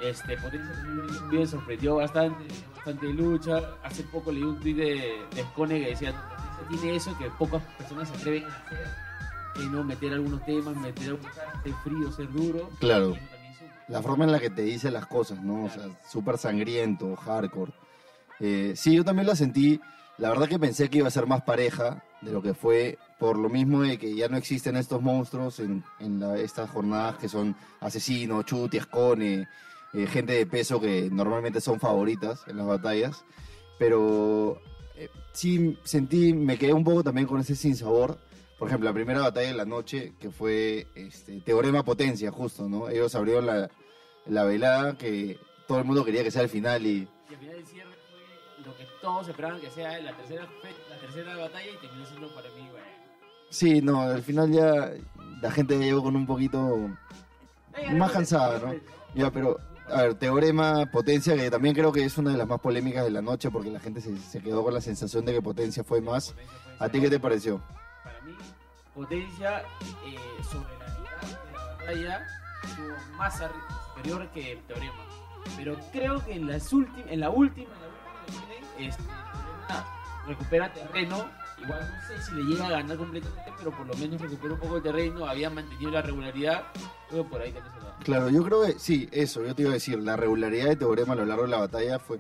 Este, 0.00 0.36
Potencia 0.36 0.72
también 0.72 1.30
bien, 1.30 1.48
sorprendió 1.48 1.96
bastante, 1.96 2.44
bastante 2.74 3.06
lucha. 3.12 3.60
Hace 3.82 4.02
poco 4.04 4.30
leí 4.32 4.42
un 4.42 4.58
tweet 4.60 4.74
de, 4.74 5.18
de 5.34 5.42
Scone 5.52 5.80
que 5.80 5.90
decía, 5.90 6.12
Potencia 6.12 6.80
tiene 6.80 6.96
eso 6.96 7.16
que 7.18 7.30
pocas 7.38 7.62
personas 7.78 8.08
se 8.08 8.14
atreven 8.16 8.44
a 8.44 8.48
hacer. 8.48 8.86
Que 9.54 9.62
no 9.66 9.84
meter 9.84 10.12
algunos 10.12 10.44
temas, 10.44 10.76
meter 10.76 11.10
algunos 11.10 11.34
ser 11.62 11.72
frío, 11.84 12.12
ser 12.12 12.32
duro. 12.32 12.70
Claro. 12.80 13.16
La 13.88 14.02
forma 14.02 14.24
en 14.24 14.32
la 14.32 14.40
que 14.40 14.50
te 14.50 14.62
dice 14.62 14.90
las 14.90 15.06
cosas, 15.06 15.40
¿no? 15.42 15.64
O 15.64 15.70
sea, 15.70 15.84
súper 16.10 16.38
sangriento, 16.38 17.14
hardcore. 17.16 17.72
Eh, 18.40 18.72
sí, 18.76 18.96
yo 18.96 19.04
también 19.04 19.26
la 19.28 19.36
sentí. 19.36 19.80
La 20.18 20.30
verdad 20.30 20.48
que 20.48 20.58
pensé 20.58 20.88
que 20.90 20.98
iba 20.98 21.08
a 21.08 21.10
ser 21.12 21.26
más 21.26 21.42
pareja 21.42 22.02
de 22.20 22.32
lo 22.32 22.40
que 22.42 22.54
fue, 22.54 22.98
por 23.18 23.36
lo 23.36 23.48
mismo 23.48 23.82
de 23.82 23.98
que 23.98 24.14
ya 24.14 24.28
no 24.28 24.36
existen 24.36 24.76
estos 24.76 25.02
monstruos 25.02 25.60
en, 25.60 25.84
en 26.00 26.18
la- 26.20 26.36
estas 26.38 26.70
jornadas 26.70 27.16
que 27.18 27.28
son 27.28 27.54
Asesino, 27.80 28.42
Chuti, 28.42 28.78
Escone, 28.78 29.46
eh, 29.94 30.06
gente 30.06 30.32
de 30.32 30.46
peso 30.46 30.80
que 30.80 31.08
normalmente 31.10 31.60
son 31.60 31.80
favoritas 31.80 32.42
en 32.46 32.56
las 32.56 32.66
batallas. 32.66 33.24
Pero 33.78 34.60
eh, 34.96 35.08
sí 35.32 35.78
sentí, 35.84 36.32
me 36.32 36.58
quedé 36.58 36.72
un 36.72 36.84
poco 36.84 37.02
también 37.02 37.26
con 37.26 37.40
ese 37.40 37.54
sinsabor. 37.54 38.18
Por 38.58 38.68
ejemplo, 38.68 38.88
la 38.88 38.94
primera 38.94 39.20
batalla 39.20 39.48
de 39.48 39.54
la 39.54 39.64
noche, 39.64 40.14
que 40.20 40.30
fue 40.30 40.86
este, 40.94 41.40
Teorema 41.40 41.84
Potencia, 41.84 42.30
justo, 42.30 42.68
¿no? 42.68 42.88
Ellos 42.88 43.14
abrieron 43.14 43.46
la, 43.46 43.70
la 44.26 44.44
velada 44.44 44.96
que 44.96 45.38
todo 45.66 45.78
el 45.78 45.84
mundo 45.84 46.04
quería 46.04 46.22
que 46.22 46.30
sea 46.30 46.42
el 46.42 46.48
final 46.48 46.86
y 46.86 47.08
Y 47.30 47.34
al 47.34 47.40
final 47.40 47.56
el 47.56 47.66
cierre 47.66 47.90
fue 47.90 48.64
lo 48.64 48.76
que 48.76 48.86
todos 49.00 49.28
esperaban 49.28 49.60
que 49.60 49.70
sea 49.70 49.98
la 50.00 50.16
tercera, 50.16 50.48
la 50.88 50.98
tercera 50.98 51.36
batalla 51.36 51.70
y 51.70 51.76
terminó 51.80 52.06
siendo 52.06 52.34
para 52.34 52.48
mí, 52.50 52.68
bueno. 52.70 52.86
sí, 53.50 53.82
no, 53.82 54.02
al 54.02 54.22
final 54.22 54.52
ya 54.52 54.92
la 55.42 55.50
gente 55.50 55.78
llegó 55.78 56.02
con 56.02 56.16
un 56.16 56.26
poquito 56.26 56.90
más 57.92 58.12
cansada, 58.12 58.58
¿no? 58.60 58.74
Ya, 59.14 59.30
pero 59.30 59.58
a 59.90 60.02
ver, 60.02 60.14
Teorema 60.14 60.86
Potencia, 60.86 61.36
que 61.36 61.50
también 61.50 61.74
creo 61.74 61.92
que 61.92 62.04
es 62.04 62.16
una 62.16 62.30
de 62.30 62.38
las 62.38 62.48
más 62.48 62.60
polémicas 62.60 63.04
de 63.04 63.10
la 63.10 63.22
noche 63.22 63.50
porque 63.50 63.70
la 63.70 63.80
gente 63.80 64.00
se, 64.00 64.40
quedó 64.40 64.62
con 64.64 64.74
la 64.74 64.80
sensación 64.80 65.24
de 65.24 65.32
que 65.32 65.42
Potencia 65.42 65.84
fue 65.84 66.00
más. 66.00 66.34
¿A 66.78 66.88
ti 66.88 67.00
qué 67.00 67.10
te 67.10 67.20
pareció? 67.20 67.62
Para 68.02 68.20
mí, 68.22 68.34
Potencia 68.94 69.60
eh, 70.06 70.44
sobre 70.50 70.78
la 70.78 70.86
mitad 70.98 71.44
de 71.44 71.52
la 71.52 71.64
batalla 71.66 72.26
estuvo 72.62 73.16
más 73.16 73.42
superior 73.94 74.28
que 74.30 74.52
el 74.52 74.62
Teorema. 74.62 75.04
Pero 75.56 75.76
creo 75.92 76.24
que 76.24 76.32
en, 76.32 76.42
en 76.42 76.48
la 76.48 76.58
última, 76.58 77.10
en 77.10 77.20
la 77.20 77.30
última 77.30 77.70
que 78.26 78.32
tienen, 78.32 78.90
este, 78.90 79.04
recupera 80.26 80.72
terreno. 80.72 81.28
Igual 81.62 81.80
no 81.80 82.08
sé 82.08 82.22
si 82.22 82.34
le 82.34 82.42
llega 82.42 82.66
a 82.66 82.70
ganar 82.70 82.96
completamente, 82.96 83.52
pero 83.58 83.70
por 83.70 83.86
lo 83.86 83.94
menos 83.94 84.20
recupera 84.20 84.54
un 84.54 84.60
poco 84.60 84.76
el 84.76 84.82
terreno, 84.82 85.26
había 85.26 85.50
mantenido 85.50 85.90
la 85.90 86.02
regularidad. 86.02 86.64
Creo 87.08 87.28
por 87.28 87.40
ahí 87.40 87.52
también 87.52 87.74
se 87.74 87.80
da. 87.80 87.96
Claro, 88.04 88.28
yo 88.30 88.44
creo 88.44 88.62
que 88.62 88.78
sí, 88.78 89.08
eso, 89.12 89.44
yo 89.44 89.54
te 89.54 89.62
iba 89.62 89.70
a 89.70 89.74
decir, 89.74 89.98
la 89.98 90.16
regularidad 90.16 90.66
de 90.66 90.76
Teorema 90.76 91.12
a 91.14 91.16
lo 91.16 91.24
largo 91.24 91.44
de 91.44 91.50
la 91.50 91.58
batalla 91.58 91.98
fue, 91.98 92.18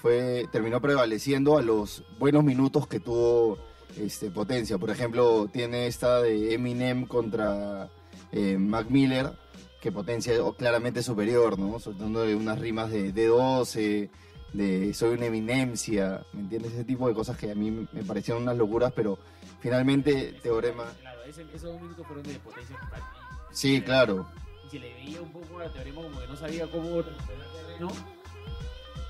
fue 0.00 0.46
terminó 0.50 0.80
prevaleciendo 0.80 1.58
a 1.58 1.62
los 1.62 2.04
buenos 2.18 2.42
minutos 2.42 2.86
que 2.86 3.00
tuvo 3.00 3.58
este, 3.96 4.30
Potencia. 4.30 4.78
Por 4.78 4.90
ejemplo, 4.90 5.48
tiene 5.52 5.86
esta 5.86 6.22
de 6.22 6.54
Eminem 6.54 7.06
contra 7.06 7.90
eh, 8.32 8.56
Mac 8.58 8.88
Miller, 8.88 9.32
que 9.80 9.92
Potencia 9.92 10.34
claramente 10.56 11.02
superior, 11.02 11.58
¿no? 11.58 11.78
Soltando 11.78 12.22
unas 12.22 12.58
rimas 12.58 12.90
de 12.90 13.14
D12, 13.14 14.10
de 14.52 14.92
soy 14.94 15.14
una 15.14 15.26
eminencia, 15.26 16.22
¿me 16.32 16.40
entiendes? 16.40 16.72
Ese 16.72 16.84
tipo 16.84 17.08
de 17.08 17.14
cosas 17.14 17.36
que 17.36 17.50
a 17.50 17.54
mí 17.54 17.86
me 17.92 18.02
parecieron 18.02 18.42
unas 18.42 18.56
locuras, 18.56 18.92
pero 18.94 19.18
finalmente 19.60 20.38
Teorema... 20.42 20.84
Claro, 21.00 21.20
esos 21.24 21.80
minutos 21.80 22.06
fueron 22.06 22.24
de 22.24 22.34
potencia 22.40 22.76
para 22.90 22.98
mí. 22.98 23.20
Sí, 23.52 23.80
claro. 23.82 24.26
Y 24.66 24.70
se 24.70 24.78
le 24.78 24.92
veía 24.94 25.20
un 25.20 25.32
poco 25.32 25.60
a 25.60 25.72
Teorema 25.72 26.02
como 26.02 26.20
que 26.20 26.26
no 26.26 26.36
sabía 26.36 26.66
cómo 26.70 27.02
recuperar 27.02 27.46
terreno. 27.66 27.88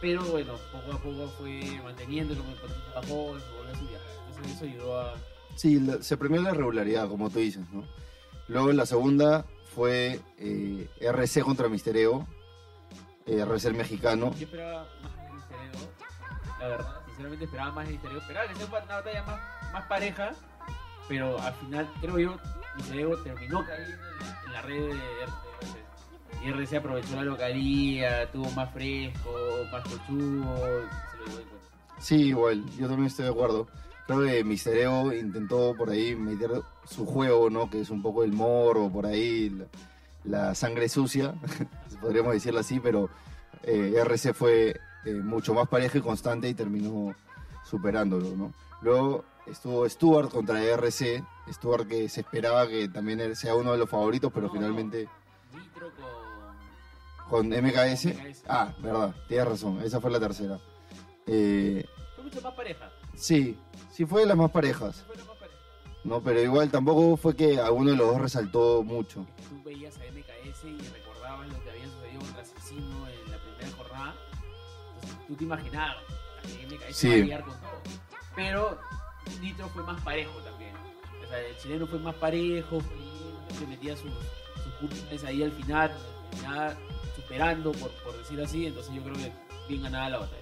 Pero 0.00 0.24
bueno, 0.24 0.54
poco 0.72 0.92
a 0.92 0.98
poco 0.98 1.28
fue 1.38 1.60
manteniéndolo, 1.84 2.42
bajó, 2.94 3.14
volvió 3.26 3.72
a 3.72 3.78
subir. 3.78 3.98
Entonces 4.28 4.56
eso 4.56 4.64
ayudó 4.64 5.00
a. 5.00 5.14
Sí, 5.56 5.86
se 6.00 6.16
premió 6.16 6.40
la 6.40 6.54
regularidad, 6.54 7.08
como 7.08 7.28
tú 7.28 7.38
dices, 7.38 7.64
¿no? 7.70 7.84
Luego 8.48 8.72
la 8.72 8.86
segunda 8.86 9.44
fue 9.74 10.20
eh, 10.38 10.88
RC 11.00 11.42
contra 11.42 11.68
Mistereo, 11.68 12.26
eh, 13.26 13.40
RC 13.40 13.68
el 13.68 13.74
mexicano. 13.74 14.34
Yo 14.38 14.46
esperaba 14.46 14.88
más 15.02 15.19
la 16.60 16.68
verdad, 16.68 17.00
sinceramente 17.06 17.44
esperaba 17.46 17.72
más 17.72 17.86
de 17.86 17.92
Misterio. 17.92 18.18
Esperaba 18.18 18.48
que 18.48 18.54
sea 18.54 18.66
una 18.66 18.94
batalla 18.96 19.22
más, 19.24 19.40
más 19.72 19.84
pareja, 19.84 20.30
pero 21.08 21.40
al 21.40 21.54
final 21.54 21.90
creo 22.00 22.18
yo, 22.18 22.38
Misterio 22.76 23.16
terminó 23.22 23.64
cayendo 23.64 23.96
en 24.46 24.52
la, 24.52 24.62
red 24.62 24.88
de, 24.88 24.92
RC. 24.92 26.44
Y 26.44 26.48
RC 26.48 26.76
aprovechó 26.76 27.16
la 27.16 27.22
localía, 27.22 28.30
tuvo 28.30 28.50
más 28.50 28.72
fresco, 28.72 29.30
más 29.72 29.82
cochudo. 29.82 30.88
Sí, 31.98 32.28
igual, 32.28 32.64
yo 32.78 32.86
también 32.86 33.06
estoy 33.06 33.24
de 33.24 33.30
acuerdo. 33.30 33.68
Creo 34.06 34.20
que 34.22 34.44
Mister 34.44 34.76
Ego 34.76 35.12
intentó 35.12 35.74
por 35.76 35.90
ahí 35.90 36.16
meter 36.16 36.62
su 36.84 37.06
juego, 37.06 37.48
¿no? 37.48 37.70
Que 37.70 37.80
es 37.80 37.90
un 37.90 38.02
poco 38.02 38.24
el 38.24 38.32
morbo, 38.32 38.90
por 38.90 39.06
ahí, 39.06 39.50
la, 39.50 39.66
la 40.24 40.54
sangre 40.54 40.88
sucia, 40.88 41.34
podríamos 42.00 42.34
decirlo 42.34 42.60
así, 42.60 42.80
pero 42.80 43.08
eh, 43.62 43.94
RC 43.96 44.34
fue 44.34 44.80
eh, 45.04 45.12
mucho 45.14 45.54
más 45.54 45.68
pareja 45.68 45.98
y 45.98 46.00
constante 46.00 46.48
y 46.48 46.54
terminó 46.54 47.14
superándolo, 47.64 48.30
¿no? 48.36 48.52
Luego 48.82 49.24
estuvo 49.46 49.88
Stuart 49.88 50.30
contra 50.30 50.62
RC, 50.62 51.22
Stuart 51.52 51.86
que 51.88 52.08
se 52.08 52.20
esperaba 52.22 52.66
que 52.68 52.88
también 52.88 53.34
sea 53.36 53.54
uno 53.54 53.72
de 53.72 53.78
los 53.78 53.88
favoritos, 53.90 54.30
pero 54.32 54.46
No, 54.48 54.52
finalmente 54.52 55.08
Nitro 55.52 55.90
con... 57.28 57.48
con 57.50 57.64
MKS. 57.64 58.06
MKS. 58.06 58.44
Ah, 58.48 58.72
verdad, 58.78 59.14
tienes 59.28 59.48
razón, 59.48 59.80
esa 59.82 60.00
fue 60.00 60.10
la 60.10 60.20
tercera. 60.20 60.58
Eh, 61.26 61.84
Fue 62.16 62.24
mucho 62.24 62.40
más 62.40 62.54
pareja. 62.54 62.90
sí, 63.14 63.58
sí 63.92 64.04
fue 64.06 64.22
de 64.22 64.26
las 64.28 64.36
más 64.36 64.50
parejas, 64.50 65.02
Fue 65.06 65.16
la 65.16 65.24
más 65.24 65.36
pareja. 65.36 65.56
¿no? 66.04 66.20
Pero 66.22 66.40
igual 66.42 66.70
tampoco 66.70 67.16
fue 67.16 67.36
que 67.36 67.60
alguno 67.60 67.90
de 67.90 67.96
los 67.96 68.06
dos 68.08 68.20
resaltó 68.20 68.82
mucho. 68.82 69.26
Tú 69.48 69.62
veías 69.64 69.96
a 69.96 70.00
MKS 70.00 70.64
y 70.64 70.78
tú 75.30 75.36
te 75.36 75.44
imaginabas, 75.44 75.96
MKS 76.68 76.96
Sí. 76.96 77.30
va 77.30 77.36
a 77.36 77.42
con 77.42 77.54
todo. 77.54 77.80
Pero 78.34 78.78
Nitro 79.40 79.68
fue 79.68 79.84
más 79.84 80.02
parejo 80.02 80.36
también. 80.40 80.74
O 81.24 81.28
sea, 81.28 81.38
el 81.38 81.56
chileno 81.58 81.86
fue 81.86 82.00
más 82.00 82.14
parejo, 82.16 82.78
que 83.58 83.66
metía 83.66 83.96
sus, 83.96 84.10
puntos 84.80 85.24
ahí 85.24 85.42
al 85.42 85.52
final, 85.52 85.92
terminaba 86.30 86.74
superando, 87.14 87.70
por, 87.72 87.90
por 88.02 88.18
decir 88.18 88.40
así. 88.40 88.66
Entonces 88.66 88.92
yo 88.92 89.02
creo 89.02 89.14
que 89.14 89.32
bien 89.68 89.82
ganada 89.82 90.08
la 90.08 90.18
batalla. 90.18 90.36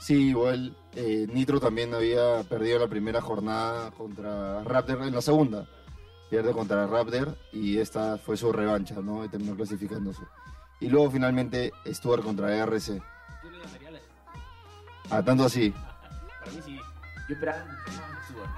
Sí, 0.00 0.28
igual 0.30 0.76
eh, 0.94 1.26
Nitro 1.32 1.60
también 1.60 1.94
había 1.94 2.42
perdido 2.48 2.80
la 2.80 2.88
primera 2.88 3.20
jornada 3.20 3.92
contra 3.92 4.64
Raptor 4.64 5.02
en 5.02 5.14
la 5.14 5.22
segunda. 5.22 5.66
Pierde 6.30 6.52
contra 6.52 6.86
Raptor 6.88 7.36
y 7.52 7.78
esta 7.78 8.18
fue 8.18 8.36
su 8.36 8.50
revancha, 8.52 8.96
¿no? 9.00 9.24
Y 9.24 9.28
terminó 9.28 9.54
clasificándose. 9.54 10.22
Y 10.80 10.88
luego 10.88 11.10
finalmente 11.12 11.70
Stuart 11.86 12.24
contra 12.24 12.56
RC. 12.56 13.00
Ah, 15.10 15.22
tanto 15.22 15.44
así. 15.44 15.72
Para 16.40 16.52
mí 16.52 16.60
sí. 16.64 16.76
Yo 17.28 17.34
esperaba 17.34 17.64
mucho 17.64 18.00
más 18.00 18.10
de 18.10 18.26
Stuart. 18.28 18.50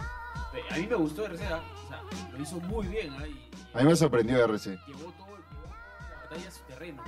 Pero 0.52 0.66
A 0.70 0.76
mí 0.78 0.86
me 0.86 0.94
gustó 0.96 1.26
RCA. 1.26 1.56
O 1.56 1.88
sea, 1.88 2.02
lo 2.32 2.42
hizo 2.42 2.56
muy 2.60 2.86
bien. 2.86 3.14
¿ah? 3.18 3.26
Y- 3.26 3.50
A 3.74 3.78
mí 3.78 3.84
me 3.84 3.96
sorprendió 3.96 4.42
RC. 4.44 4.78
llevó 4.86 5.12
todo, 5.12 5.26
llevó 5.36 5.74
la 6.10 6.22
batalla 6.22 6.48
a 6.48 6.50
su 6.50 6.60
terreno 6.64 7.02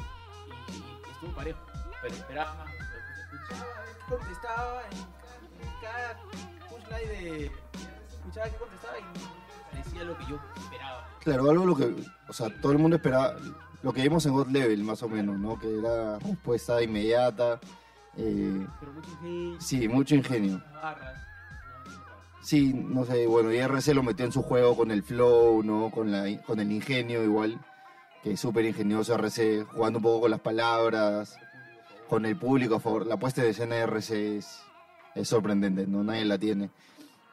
y, 0.69 0.73
y 0.73 1.11
estuvo 1.13 1.33
parejo, 1.35 1.59
pero 2.03 2.15
esperaba 2.15 2.55
más. 2.55 2.69
Escuchaba 3.33 3.75
qué 3.87 4.15
contestaba 4.15 4.83
en 4.91 5.81
cada, 5.81 6.11
en 6.13 6.19
cada 6.21 6.69
punchline 6.69 7.09
de. 7.09 7.47
Escuchaba 8.09 8.47
qué 8.49 8.57
contestaba 8.57 8.99
y 8.99 9.71
parecía 9.75 10.05
lo 10.05 10.19
que 10.19 10.25
yo 10.27 10.41
esperaba. 10.57 11.09
Claro, 11.21 11.51
algo 11.51 11.67
lo 11.67 11.77
que, 11.77 11.95
o 12.29 12.33
sea, 12.33 12.49
todo 12.61 12.73
el 12.73 12.79
mundo 12.79 12.97
esperaba, 12.97 13.35
lo 13.83 13.93
que 13.93 14.03
vimos 14.03 14.25
en 14.27 14.33
God 14.33 14.49
Level 14.49 14.83
más 14.85 15.03
o 15.03 15.09
menos, 15.09 15.39
¿no? 15.39 15.59
Que 15.59 15.79
era 15.79 16.19
respuesta 16.19 16.83
inmediata. 16.83 17.61
Eh, 18.23 18.67
Pero 18.79 18.93
mucho 18.93 19.11
ingenio, 19.11 19.61
sí, 19.61 19.89
mucho 19.89 20.15
ingenio. 20.15 20.63
Sí, 22.43 22.73
no 22.73 23.05
sé, 23.05 23.27
bueno, 23.27 23.53
y 23.53 23.59
RC 23.59 23.95
lo 23.95 24.03
metió 24.03 24.25
en 24.25 24.33
su 24.33 24.43
juego 24.43 24.77
con 24.77 24.91
el 24.91 25.03
flow, 25.03 25.63
¿no? 25.63 25.91
Con, 25.91 26.11
la, 26.11 26.25
con 26.43 26.59
el 26.61 26.73
ingenio 26.73 27.23
igual, 27.23 27.59
que 28.23 28.33
es 28.33 28.41
súper 28.41 28.65
ingenioso 28.65 29.15
RC, 29.15 29.65
jugando 29.65 29.99
un 29.99 30.03
poco 30.03 30.23
con 30.23 30.31
las 30.31 30.41
palabras, 30.41 31.37
con 32.09 32.27
el 32.27 32.37
público 32.37 32.77
a 32.77 32.81
favor. 32.81 33.07
La 33.07 33.19
puesta 33.19 33.43
de 33.43 33.51
escena 33.51 33.77
de 33.77 33.83
RC 33.83 34.39
es, 34.39 34.61
es 35.15 35.29
sorprendente, 35.29 35.87
¿no? 35.87 36.03
Nadie 36.03 36.25
la 36.25 36.39
tiene. 36.39 36.71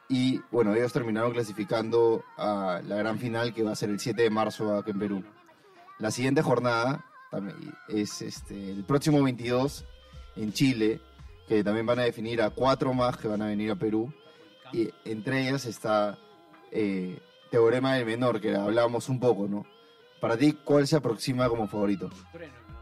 Y 0.08 0.40
bueno, 0.50 0.74
ellos 0.74 0.92
terminaron 0.92 1.32
clasificando 1.32 2.24
a 2.38 2.80
la 2.84 2.96
gran 2.96 3.18
final 3.18 3.52
que 3.52 3.62
va 3.62 3.72
a 3.72 3.76
ser 3.76 3.90
el 3.90 4.00
7 4.00 4.22
de 4.22 4.30
marzo 4.30 4.74
acá 4.74 4.90
en 4.90 4.98
Perú. 4.98 5.24
La 5.98 6.10
siguiente 6.10 6.42
jornada 6.42 7.04
también 7.30 7.58
es 7.88 8.22
este, 8.22 8.70
el 8.70 8.84
próximo 8.84 9.22
22 9.22 9.84
en 10.38 10.52
Chile, 10.52 11.00
que 11.46 11.62
también 11.64 11.86
van 11.86 11.98
a 11.98 12.02
definir 12.02 12.40
a 12.42 12.50
cuatro 12.50 12.92
más 12.94 13.16
que 13.16 13.28
van 13.28 13.42
a 13.42 13.46
venir 13.46 13.70
a 13.70 13.76
Perú. 13.76 14.12
Y 14.72 14.90
entre 15.04 15.48
ellas 15.48 15.64
está 15.66 16.18
eh, 16.70 17.18
Teorema 17.50 17.94
del 17.94 18.06
Menor, 18.06 18.40
que 18.40 18.54
hablábamos 18.54 19.08
un 19.08 19.18
poco, 19.18 19.48
¿no? 19.48 19.64
Para 20.20 20.36
ti, 20.36 20.52
¿cuál 20.52 20.86
se 20.86 20.96
aproxima 20.96 21.48
como 21.48 21.66
favorito? 21.68 22.10
Trueno, 22.32 22.52
¿no? 22.68 22.78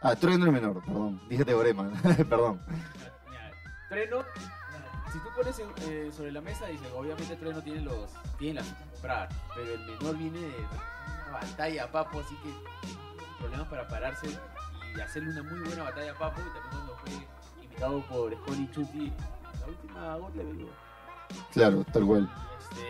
Ah, 0.00 0.16
Trueno 0.16 0.44
el 0.46 0.52
Menor, 0.52 0.82
perdón. 0.84 1.20
Dije 1.28 1.44
Teorema, 1.44 1.90
perdón. 2.28 2.60
Mira, 3.28 3.50
Trueno, 3.90 4.24
si 5.12 5.18
tú 5.18 5.28
pones 5.36 5.58
en- 5.58 5.68
eh, 5.92 6.10
sobre 6.16 6.32
la 6.32 6.40
mesa, 6.40 6.66
dice, 6.66 6.84
obviamente 6.96 7.36
Trueno 7.36 7.62
tiene 7.62 7.80
los 7.82 8.10
tiene 8.38 8.60
las 8.60 8.68
compradas, 8.92 9.34
pero 9.54 9.72
el 9.74 9.80
menor 9.80 10.16
viene 10.16 10.38
de 10.40 10.46
una 11.28 11.32
batalla, 11.40 11.90
papo, 11.92 12.20
así 12.20 12.34
que 12.36 12.50
problemas 13.38 13.68
para 13.68 13.86
pararse 13.88 14.28
y 14.98 15.00
hacerle 15.00 15.30
una 15.30 15.42
muy 15.44 15.60
buena 15.60 15.84
batalla, 15.84 16.14
papo, 16.14 16.40
y 16.40 16.44
también 16.44 16.70
cuando 16.70 16.96
fue 16.96 17.62
invitado 17.62 18.02
por 18.08 18.34
Scully 18.34 18.70
Chuti, 18.72 19.12
la 19.60 19.66
última 19.66 20.16
God 20.16 20.34
Level. 20.34 20.68
Claro, 21.52 21.84
tal 21.92 22.04
cual. 22.04 22.30
Este, 22.60 22.84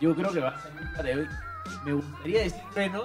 yo 0.00 0.14
creo 0.14 0.32
que 0.32 0.40
va 0.40 0.50
a 0.50 0.60
salir 0.60 0.88
para 0.94 1.10
hoy. 1.10 1.28
Me 1.84 1.92
gustaría 1.94 2.42
decir 2.42 2.60
Trueno, 2.72 3.04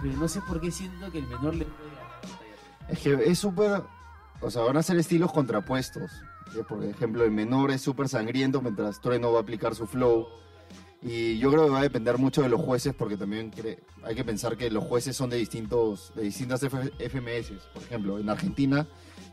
pero 0.00 0.16
no 0.16 0.28
sé 0.28 0.40
por 0.42 0.60
qué 0.60 0.70
siento 0.70 1.10
que 1.10 1.18
el 1.18 1.26
menor 1.26 1.54
le 1.54 1.64
puede 1.66 1.90
ganar 1.90 2.02
la 2.02 2.16
batalla. 2.16 2.54
a. 2.88 2.92
Es 2.92 2.98
que 3.00 3.30
es 3.30 3.38
súper. 3.38 3.82
O 4.40 4.50
sea, 4.50 4.62
van 4.62 4.76
a 4.76 4.82
ser 4.82 4.96
estilos 4.96 5.32
contrapuestos. 5.32 6.10
Por 6.68 6.84
ejemplo, 6.84 7.24
el 7.24 7.30
menor 7.30 7.70
es 7.70 7.82
súper 7.82 8.08
sangriento 8.08 8.62
mientras 8.62 9.00
Trueno 9.00 9.32
va 9.32 9.40
a 9.40 9.42
aplicar 9.42 9.74
su 9.74 9.86
flow. 9.86 10.28
Y 11.06 11.38
yo 11.38 11.50
creo 11.50 11.64
que 11.64 11.70
va 11.70 11.80
a 11.80 11.82
depender 11.82 12.16
mucho 12.16 12.40
de 12.40 12.48
los 12.48 12.60
jueces 12.62 12.94
porque 12.94 13.18
también 13.18 13.52
hay 14.04 14.14
que 14.14 14.24
pensar 14.24 14.56
que 14.56 14.70
los 14.70 14.84
jueces 14.84 15.14
son 15.14 15.28
de 15.28 15.36
distintos 15.36 16.12
de 16.14 16.22
distintas 16.22 16.62
F- 16.62 16.92
FMS. 16.98 17.52
Por 17.74 17.82
ejemplo, 17.82 18.18
en 18.18 18.30
Argentina 18.30 18.86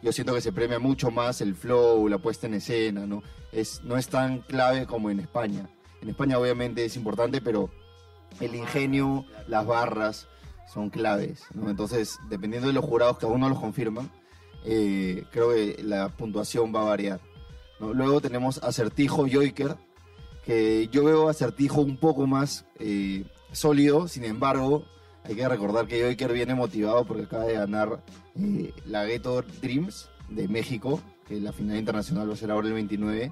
yo 0.03 0.11
siento 0.11 0.33
que 0.33 0.41
se 0.41 0.51
premia 0.51 0.79
mucho 0.79 1.11
más 1.11 1.39
el 1.39 1.55
flow, 1.55 2.09
la 2.09 2.17
puesta 2.17 2.47
en 2.47 2.55
escena, 2.55 3.05
¿no? 3.07 3.23
Es, 3.53 3.81
no 3.83 3.97
es 3.97 4.09
tan 4.09 4.39
clave 4.41 4.85
como 4.85 5.09
en 5.09 5.21
España. 5.21 5.69
En 6.01 6.09
España 6.09 6.37
obviamente 6.37 6.83
es 6.83 6.97
importante, 6.97 7.39
pero 7.39 7.69
el 8.41 8.53
ingenio, 8.55 9.25
las 9.47 9.65
barras 9.65 10.27
son 10.73 10.89
claves, 10.89 11.43
¿no? 11.53 11.69
Entonces, 11.69 12.17
dependiendo 12.29 12.67
de 12.67 12.73
los 12.73 12.83
jurados 12.83 13.17
que 13.17 13.25
aún 13.27 13.39
no 13.39 13.47
los 13.47 13.59
confirman, 13.59 14.11
eh, 14.65 15.23
creo 15.31 15.53
que 15.53 15.81
la 15.83 16.09
puntuación 16.09 16.73
va 16.75 16.81
a 16.81 16.85
variar. 16.85 17.21
¿no? 17.79 17.93
Luego 17.93 18.19
tenemos 18.21 18.57
Acertijo 18.63 19.25
Joiker, 19.31 19.75
que 20.45 20.87
yo 20.91 21.03
veo 21.03 21.29
Acertijo 21.29 21.81
un 21.81 21.97
poco 21.97 22.27
más 22.27 22.65
eh, 22.79 23.25
sólido, 23.51 24.07
sin 24.07 24.23
embargo, 24.23 24.85
hay 25.23 25.35
que 25.35 25.47
recordar 25.47 25.87
que 25.87 26.01
Joiker 26.01 26.33
viene 26.33 26.55
motivado 26.55 27.05
porque 27.05 27.23
acaba 27.23 27.45
de 27.45 27.53
ganar 27.53 28.03
eh, 28.35 28.73
la 28.85 29.05
Ghetto 29.05 29.43
Dreams 29.61 30.09
de 30.29 30.47
México, 30.47 30.99
que 31.27 31.39
la 31.39 31.51
final 31.51 31.77
internacional 31.77 32.29
va 32.29 32.33
a 32.33 32.37
ser 32.37 32.51
ahora 32.51 32.67
el 32.67 32.73
29. 32.73 33.31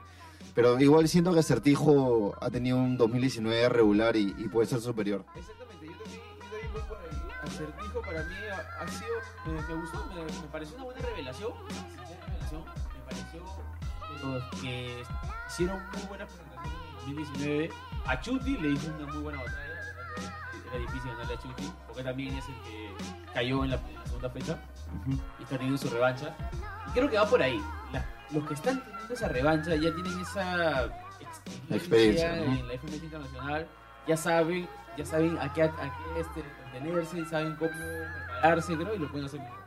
Pero 0.56 0.80
igual 0.80 1.08
siento 1.08 1.34
que 1.34 1.40
Acertijo 1.40 2.36
ha 2.42 2.50
tenido 2.50 2.78
un 2.78 2.98
2019 2.98 3.70
regular 3.70 4.16
y, 4.16 4.36
y 4.38 4.48
puede 4.48 4.68
ser 4.68 4.82
superior. 4.82 5.26
Exactamente, 5.36 5.86
yo 5.86 5.94
también, 5.98 6.22
yo 6.22 6.50
también 6.50 6.74
voy 6.74 6.82
por 6.84 6.98
ahí. 6.98 7.48
Acertijo 7.48 8.02
para 8.02 8.24
mí 8.24 8.36
ha, 8.52 8.84
ha 8.84 8.88
sido, 8.88 9.12
me, 9.46 9.54
me 9.54 9.82
gustó, 9.82 10.06
me, 10.14 10.24
me 10.24 10.48
pareció 10.52 10.76
una 10.76 10.86
buena 10.86 11.02
revelación, 11.02 11.52
una 11.54 11.74
sincera 11.74 12.26
revelación, 12.26 12.64
me 12.66 13.02
pareció 13.06 13.44
los 14.24 14.44
que 14.62 15.04
hicieron 15.48 15.82
muy 15.94 16.02
buena 16.08 16.26
presentación 16.26 16.74
en 16.74 16.79
2019. 17.16 17.70
A 18.06 18.20
Chuti 18.22 18.58
le 18.58 18.70
hizo 18.70 18.92
una 18.98 19.12
muy 19.14 19.24
buena 19.24 19.40
batalla, 19.40 19.66
era 20.72 20.80
difícil 20.80 21.12
ganarle 21.12 21.34
a 21.34 21.40
Chuti, 21.40 21.72
porque 21.88 22.04
también 22.04 22.36
es 22.36 22.46
el 22.48 22.56
que 22.64 22.90
cayó 23.34 23.64
en 23.64 23.72
la, 23.72 23.76
en 23.78 23.96
la 23.96 24.06
segunda 24.06 24.30
fecha 24.30 24.60
y 25.40 25.44
está 25.44 25.58
teniendo 25.58 25.78
su 25.78 25.90
revancha. 25.90 26.36
Y 26.88 26.92
creo 26.92 27.10
que 27.10 27.18
va 27.18 27.26
por 27.30 27.42
ahí. 27.42 27.60
La- 27.92 28.06
los 28.32 28.48
que 28.48 28.54
están 28.54 28.84
teniendo 28.84 29.14
esa 29.14 29.28
revancha 29.28 29.76
ya 29.76 29.94
tienen 29.94 30.20
esa 30.22 30.86
experiencia, 31.20 31.76
Experiencia, 31.76 32.36
¿no? 32.36 32.44
en 32.60 32.68
la 32.68 32.74
FMS 32.76 33.04
internacional, 33.04 33.68
ya 34.08 34.18
saben, 34.18 34.68
ya 34.98 35.06
saben 35.06 35.38
a 35.40 35.52
qué, 35.54 35.64
a 35.64 35.72
qué 35.72 36.20
este, 36.22 36.44
contenerse, 36.64 37.26
saben 37.26 37.56
cómo 37.56 37.72
prepararse, 37.72 38.76
creo, 38.78 38.96
y 38.96 39.00
lo 39.00 39.10
pueden 39.10 39.26
hacer 39.26 39.40
mejor. 39.42 39.60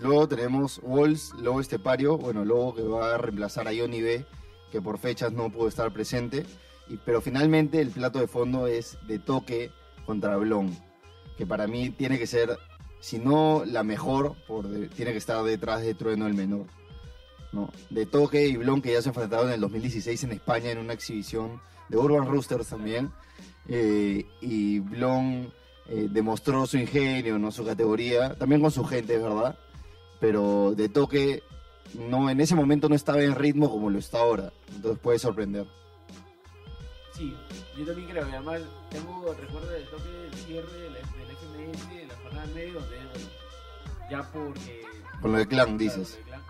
Luego 0.00 0.26
tenemos 0.28 0.80
Wolves, 0.82 1.32
Lobo 1.34 1.60
Estepario, 1.60 2.16
bueno, 2.18 2.44
Lobo 2.44 2.74
que 2.74 2.82
va 2.82 3.14
a 3.14 3.18
reemplazar 3.18 3.68
a 3.68 3.70
Johnny 3.76 4.02
B, 4.02 4.26
que 4.74 4.82
por 4.82 4.98
fechas 4.98 5.32
no 5.32 5.50
pudo 5.50 5.68
estar 5.68 5.92
presente, 5.92 6.44
y, 6.88 6.96
pero 6.96 7.20
finalmente 7.20 7.80
el 7.80 7.90
plato 7.90 8.18
de 8.18 8.26
fondo 8.26 8.66
es 8.66 8.98
de 9.06 9.20
toque 9.20 9.70
contra 10.04 10.36
Blon, 10.36 10.76
que 11.38 11.46
para 11.46 11.68
mí 11.68 11.90
tiene 11.90 12.18
que 12.18 12.26
ser, 12.26 12.58
si 12.98 13.20
no 13.20 13.62
la 13.64 13.84
mejor, 13.84 14.34
tiene 14.96 15.12
que 15.12 15.18
estar 15.18 15.44
detrás 15.44 15.82
de 15.82 15.94
Trueno 15.94 16.26
el 16.26 16.34
menor. 16.34 16.66
¿no? 17.52 17.70
De 17.88 18.04
toque 18.04 18.48
y 18.48 18.56
Blon 18.56 18.82
que 18.82 18.92
ya 18.92 19.00
se 19.00 19.10
enfrentaron 19.10 19.46
en 19.46 19.54
el 19.54 19.60
2016 19.60 20.24
en 20.24 20.32
España 20.32 20.72
en 20.72 20.78
una 20.78 20.94
exhibición 20.94 21.60
de 21.88 21.96
Urban 21.96 22.26
Roosters 22.26 22.66
también, 22.66 23.12
eh, 23.68 24.26
y 24.40 24.80
Blon 24.80 25.52
eh, 25.88 26.08
demostró 26.10 26.66
su 26.66 26.78
ingenio, 26.78 27.38
¿no? 27.38 27.52
su 27.52 27.64
categoría, 27.64 28.34
también 28.34 28.60
con 28.60 28.72
su 28.72 28.82
gente, 28.82 29.18
¿verdad? 29.18 29.56
Pero 30.18 30.74
de 30.74 30.88
toque, 30.88 31.44
no, 31.92 32.28
en 32.30 32.40
ese 32.40 32.54
momento 32.54 32.88
no 32.88 32.94
estaba 32.94 33.22
en 33.22 33.34
ritmo 33.34 33.70
como 33.70 33.90
lo 33.90 33.98
está 33.98 34.20
ahora, 34.20 34.52
entonces 34.74 34.98
puede 35.00 35.18
sorprender. 35.18 35.66
Sí, 37.12 37.32
yo 37.78 37.86
también 37.86 38.08
creo, 38.08 38.28
y 38.28 38.32
además 38.32 38.60
tengo 38.90 39.32
recuerdo 39.34 39.70
del 39.70 39.86
toque 39.88 40.08
del 40.08 40.34
cierre 40.34 40.72
del, 40.72 40.92
del 40.94 41.02
FMS, 41.02 41.88
de 41.90 42.06
la 42.06 42.16
jornada 42.16 42.46
medio, 42.54 42.80
donde 42.80 42.96
bueno, 42.96 43.10
ya 44.10 44.22
porque... 44.32 44.82
Con 45.20 45.32
lo 45.32 45.38
de 45.38 45.46
clan, 45.46 45.78
dices. 45.78 46.10
lo 46.10 46.16
de 46.16 46.22
Clan. 46.24 46.42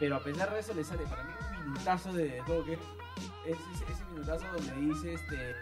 Pero 0.00 0.16
a 0.16 0.24
pesar 0.24 0.52
de 0.52 0.60
eso 0.60 0.74
le 0.74 0.82
sale 0.82 1.04
para 1.04 1.22
mí 1.22 1.30
un 1.40 1.72
minutazo 1.72 2.12
de 2.12 2.42
toque, 2.46 2.78
ese, 3.46 3.92
ese 3.92 4.04
minutazo 4.12 4.44
donde 4.52 4.74
dice 4.74 5.14
este... 5.14 5.54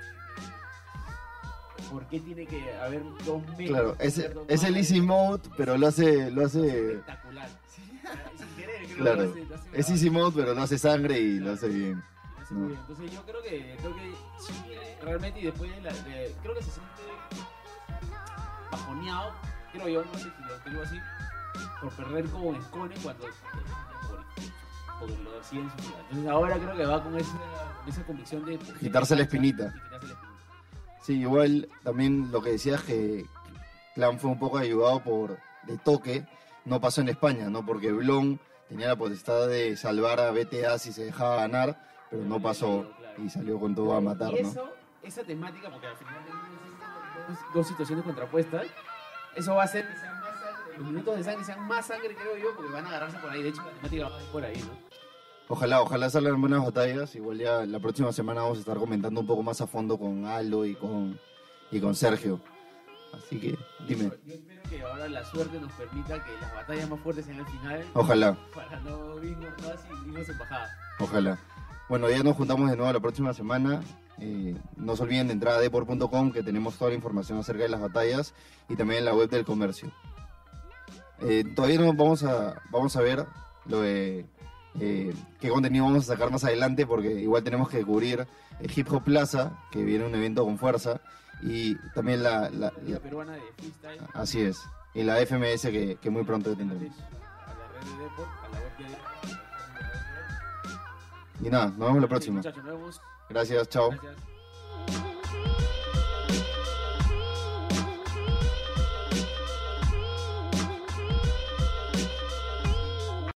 ¿Por 1.91 2.07
qué 2.09 2.21
tiene 2.21 2.47
que 2.47 2.75
haber 2.77 3.03
dos 3.25 3.41
metros? 3.47 3.69
Claro, 3.69 3.97
es, 3.99 4.19
es 4.19 4.65
el 4.65 4.77
easy 4.77 5.01
mode, 5.01 5.49
pero 5.57 5.79
lo 5.79 5.87
hace, 5.87 6.31
lo 6.31 6.45
hace, 6.45 6.93
Espectacular. 6.93 7.49
Creo 7.49 7.88
Claro, 8.99 9.35
es 9.73 10.11
mode, 10.13 10.33
pero 10.37 10.55
no 10.55 10.63
hace 10.63 10.79
sangre 10.79 11.19
y 11.19 11.39
lo 11.39 11.53
hace 11.53 11.69
bien. 11.69 12.03
Lo 12.37 12.43
hace 12.43 12.55
muy 12.55 12.69
bien. 12.69 12.81
Entonces 12.81 13.11
yo 13.13 13.23
creo 13.25 13.43
que, 13.43 13.77
creo 13.81 13.95
que 13.97 14.13
sí, 14.41 14.53
realmente 15.03 15.41
y 15.41 15.45
después 15.45 15.71
de 15.71 15.81
la, 15.81 15.93
de- 15.93 16.35
creo 16.43 16.55
que 16.55 16.63
se 16.63 16.71
siente 16.73 17.03
bajoneado, 18.71 19.33
creo 19.73 19.89
yo, 19.89 20.05
no 20.05 20.15
sé 20.15 20.25
si 20.25 20.43
lo 20.43 20.71
digo 20.71 20.83
así, 20.83 20.97
por 21.81 21.93
perder 21.93 22.25
como 22.31 22.61
Scone 22.63 22.95
cuando 23.03 23.27
porque 25.01 25.15
lo 25.23 25.39
hacía 25.41 25.61
en 25.61 25.71
su 25.71 25.79
ciudad. 25.79 26.01
Entonces 26.11 26.29
ahora 26.31 26.57
creo 26.57 26.77
que 26.77 26.87
va 26.87 27.03
con 27.05 27.17
esa, 27.17 27.39
esa 27.87 28.03
convicción 28.05 28.45
de 28.45 28.59
Quitarse 28.81 29.15
la 29.15 29.23
espinita. 29.23 29.67
y 29.69 29.81
quitarse 29.81 30.07
la 30.07 30.13
espinita. 30.13 30.33
Sí, 31.03 31.21
igual 31.21 31.69
también 31.85 32.31
lo 32.33 32.43
que 32.43 32.51
decías 32.51 32.83
que 32.83 33.25
Clan 33.95 34.19
fue 34.19 34.31
un 34.31 34.39
poco 34.41 34.59
ayudado 34.59 35.01
por 35.01 35.39
de 35.65 35.79
toque, 35.79 36.27
no 36.65 36.81
pasó 36.81 37.01
en 37.01 37.11
España, 37.11 37.49
¿no? 37.49 37.65
Porque 37.65 37.93
Blon 37.93 38.41
tenía 38.69 38.89
la 38.89 38.97
potestad 38.97 39.49
de 39.49 39.77
salvar 39.77 40.21
a 40.21 40.31
BTA 40.31 40.79
si 40.79 40.93
se 40.93 41.05
dejaba 41.05 41.37
ganar, 41.37 41.79
pero 42.11 42.25
no 42.25 42.41
pasó 42.41 42.87
y 43.17 43.29
salió 43.29 43.59
con 43.59 43.75
todo 43.75 43.95
a 43.95 44.01
matar, 44.01 44.31
¿no? 44.31 44.37
eso, 44.37 44.69
esa 45.03 45.23
temática, 45.25 45.71
porque 45.71 45.87
al 45.87 45.97
final 45.97 46.25
tenemos 46.25 47.45
dos, 47.55 47.67
situaciones 47.67 48.05
contrapuestas, 48.05 48.67
eso 49.35 49.55
va 49.55 49.63
a 49.63 49.65
hacer 49.65 49.87
que 49.89 49.97
sean 49.99 50.21
más 50.21 50.41
sangre, 50.41 50.79
los 50.79 50.87
minutos 50.87 51.17
de 51.17 51.25
sangre 51.25 51.45
sean 51.45 51.67
más 51.67 51.87
sangre, 51.87 52.15
creo 52.15 52.37
yo, 52.37 52.55
porque 52.57 52.73
van 52.73 52.85
a 52.85 52.89
agarrarse 52.89 53.19
por 53.19 53.31
ahí. 53.31 53.43
De 53.43 53.49
hecho, 53.49 53.63
la 53.63 53.73
temática 53.73 54.09
va 54.09 54.19
a 54.19 54.23
ir 54.23 54.29
por 54.29 54.45
ahí, 54.45 54.57
¿no? 54.57 54.89
Ojalá, 55.51 55.81
ojalá 55.81 56.11
salgan 56.11 56.41
buenas 56.41 56.63
batallas. 56.63 57.15
Igual 57.15 57.39
ya 57.39 57.65
la 57.65 57.81
próxima 57.81 58.13
semana 58.13 58.43
vamos 58.43 58.59
a 58.59 58.61
estar 58.61 58.77
comentando 58.77 59.21
un 59.21 59.27
poco 59.27 59.43
más 59.43 59.61
a 59.63 59.67
fondo 59.67 59.99
con 59.99 60.27
Aldo 60.27 60.67
y 60.67 60.75
con, 60.75 61.19
y 61.71 61.81
con 61.81 61.95
Sergio. 61.95 62.39
Así 63.15 63.41
que, 63.41 63.59
dime, 63.87 64.11
que 64.69 64.83
ahora 64.83 65.09
la 65.09 65.25
suerte 65.25 65.61
nos 65.61 65.73
permita 65.73 66.23
que 66.23 66.31
las 66.41 66.55
batallas 66.55 66.89
más 66.89 67.01
fuertes 67.01 67.27
sean 67.27 67.41
al 67.41 67.47
final, 67.47 67.85
ojalá, 67.95 68.37
para 68.55 68.81
no 68.81 69.23
irnos 69.23 69.51
no 69.63 69.69
así, 69.69 69.89
irnos 70.07 70.29
en 70.29 70.39
bajada. 70.39 70.69
ojalá. 70.99 71.39
Bueno, 71.89 72.11
ya 72.11 72.23
nos 72.23 72.37
juntamos 72.37 72.71
de 72.71 72.77
nuevo 72.77 72.93
la 72.93 73.01
próxima 73.01 73.33
semana. 73.33 73.81
Eh, 74.21 74.55
no 74.77 74.95
se 74.95 75.05
olviden 75.05 75.29
de 75.29 75.33
entrar 75.33 75.55
a 75.55 75.61
depor.com 75.61 76.33
que 76.33 76.43
tenemos 76.43 76.77
toda 76.77 76.91
la 76.91 76.97
información 76.97 77.39
acerca 77.39 77.63
de 77.63 77.71
las 77.71 77.81
batallas 77.81 78.35
y 78.69 78.77
también 78.77 78.99
en 78.99 79.05
la 79.07 79.15
web 79.15 79.31
del 79.31 79.47
comercio. 79.47 79.91
Eh, 81.21 81.45
todavía 81.57 81.81
no 81.81 81.93
vamos 81.95 82.25
a, 82.25 82.61
vamos 82.71 82.95
a 82.97 83.01
ver 83.01 83.25
lo 83.65 83.81
de 83.81 84.27
eh, 84.81 85.15
qué 85.41 85.49
contenido 85.49 85.87
vamos 85.87 86.05
a 86.05 86.13
sacar 86.13 86.31
más 86.31 86.45
adelante 86.45 86.87
porque 86.87 87.13
igual 87.13 87.43
tenemos 87.43 87.71
que 87.71 87.83
cubrir 87.85 88.27
Hip 88.61 88.93
Hop 88.93 89.05
Plaza, 89.05 89.59
que 89.71 89.83
viene 89.83 90.05
un 90.05 90.15
evento 90.15 90.45
con 90.45 90.59
fuerza, 90.59 91.01
y 91.43 91.75
también 91.95 92.23
la, 92.23 92.51
la- 92.51 92.71
La 92.71 92.73
Liga 92.83 92.95
la- 92.95 93.01
peruana 93.01 93.33
de 93.35 93.43
freestyle. 93.57 94.01
así 94.15 94.41
es, 94.43 94.59
y 94.95 95.03
la 95.03 95.19
FMS 95.25 95.63
que, 95.71 95.97
que 96.01 96.11
muy 96.11 96.25
pronto 96.25 96.55
tendremos. 96.57 96.97
Y 101.41 101.49
nada, 101.51 101.67
nos 101.67 101.79
vemos 101.79 102.03
la 102.03 102.09
próxima. 102.09 102.41
Gracias, 103.29 103.69
chao. 103.69 103.91
Gracias. 103.91 104.15